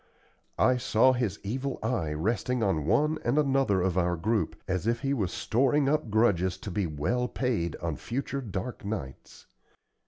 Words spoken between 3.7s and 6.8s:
of our group, as if he was storing up grudges to